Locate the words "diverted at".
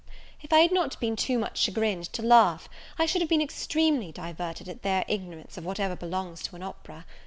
4.11-4.81